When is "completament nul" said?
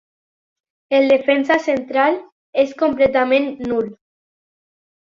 2.83-3.97